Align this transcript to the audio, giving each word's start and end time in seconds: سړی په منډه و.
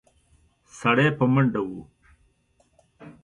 سړی 0.77 1.07
په 1.17 1.25
منډه 1.33 1.61
و. 1.67 1.69